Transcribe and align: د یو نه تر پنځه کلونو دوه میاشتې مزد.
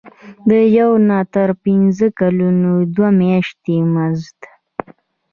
د 0.49 0.51
یو 0.77 0.91
نه 1.09 1.19
تر 1.33 1.49
پنځه 1.63 2.07
کلونو 2.19 2.71
دوه 2.95 3.09
میاشتې 3.21 3.75
مزد. 3.93 4.39